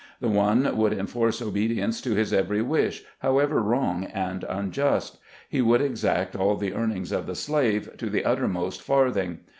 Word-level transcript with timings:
The 0.19 0.29
one 0.29 0.75
would 0.77 0.93
enforce 0.93 1.43
obedience 1.43 2.01
to 2.01 2.15
his 2.15 2.33
every 2.33 2.63
wish, 2.63 3.03
however 3.19 3.61
wrong 3.61 4.05
and 4.05 4.43
unjust; 4.49 5.19
he 5.47 5.61
would 5.61 5.79
exact 5.79 6.35
all 6.35 6.55
the 6.55 6.73
earnings 6.73 7.11
of 7.11 7.27
the 7.27 7.35
slave, 7.35 7.87
to 7.97 8.09
the 8.09 8.25
uttermost 8.25 8.81
farthing. 8.81 9.41